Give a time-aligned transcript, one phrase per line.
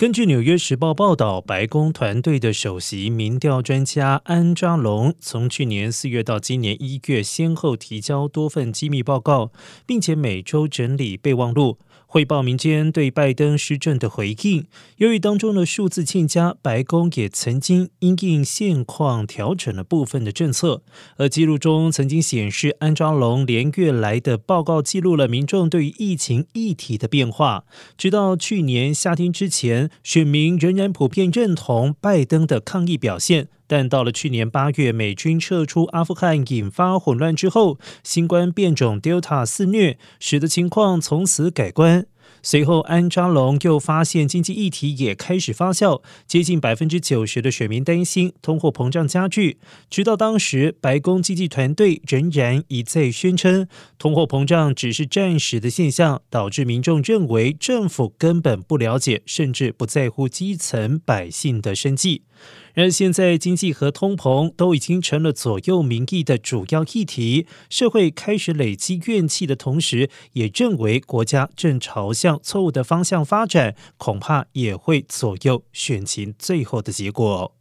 [0.00, 9.52] 根据《纽约时报》报道，白宫团队的首席民调专家安扎龙从去年四月到今年一月，先后提交多份机密报告，
[9.84, 11.76] 并且每周整理备忘录。
[12.12, 14.66] 汇报民间对拜登施政的回应。
[14.96, 20.82] 由于当中的数字欠佳，白宫也曾经因应现况调整了部分的政策。
[21.18, 27.64] 而记录中曾经显示，安扎龙连月来的报告记录了民众对于疫情议题的变化。
[27.96, 33.48] 直到去年夏天之前，选民仍然普遍认同拜登的抗疫表现。
[33.66, 42.06] 但到了去年八月，美军撤出阿富汗引发混乱之后，新冠变种 Delta 肆虐，使得情况从此改观。
[42.42, 49.58] 随后，安扎龙又发现经济议题也开始发酵，接近百分之九十的选民担心通货膨胀加剧。
[49.90, 62.22] 直到当时，白宫经济团队仍然一再宣称，通货膨胀只是暂时的现象，导致民众认为政府根本不了解，甚至不在乎基层百姓的生计。
[62.74, 77.59] 然而，现在经济和通膨都已经成了左右民意的主要议题，社会开始累积怨气的同时，也认为国家正朝向错误的方向发展，恐怕也会左右选情最后的结果。